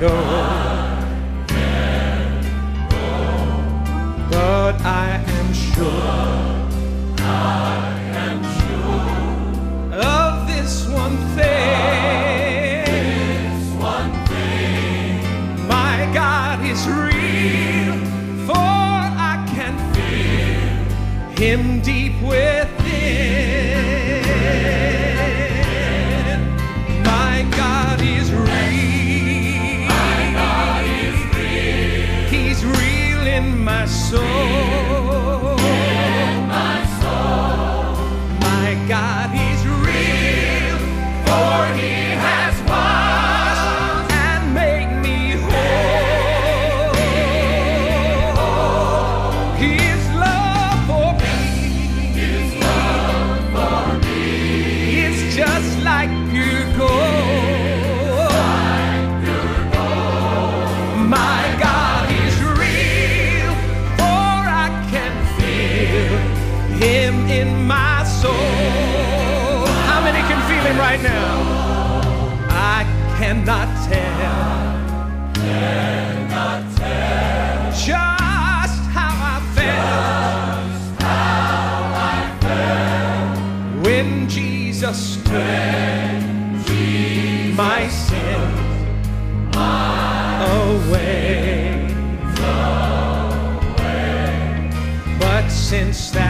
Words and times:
go. 0.00 0.08
But 4.30 4.80
I 4.82 5.22
am 5.26 5.52
sure. 5.52 6.38
Of. 10.00 10.38
This 10.46 10.86
one 10.88 11.16
thing. 11.34 11.48
My 15.66 16.10
God 16.12 16.62
is 16.64 16.86
real, 16.86 17.94
for 18.46 18.56
I 18.56 19.44
can 19.54 19.74
feel 19.94 21.38
Him 21.38 21.80
deep 21.80 22.20
within. 22.22 22.77
in 33.26 33.64
my 33.64 33.86
soul. 33.86 34.22
In 35.58 36.48
my 36.48 36.84
soul. 37.00 37.94
My 38.40 38.86
God. 38.88 39.37
in 67.48 67.66
my 67.66 68.04
soul. 68.20 69.66
How 69.90 70.00
many 70.06 70.20
can 70.28 70.40
feel 70.48 70.64
him 70.70 70.78
right 70.88 71.02
now? 71.02 71.28
I 72.76 72.80
cannot 73.18 73.68
tell. 73.88 74.30
Cannot 75.34 76.62
tell. 76.76 77.72
Just 77.88 78.80
how 78.96 79.14
I 79.34 79.38
felt. 79.56 81.02
How 81.02 81.78
I 82.10 82.18
felt. 82.44 83.84
When 83.86 84.08
Jesus 84.28 84.98
took 85.24 85.78
my 87.56 87.88
sin 87.88 88.42
away. 90.44 90.78
away. 90.78 91.48
But 95.18 95.46
since 95.48 96.10
that 96.12 96.27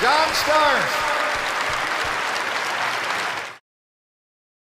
John 0.00 0.30
Starnes. 0.32 1.07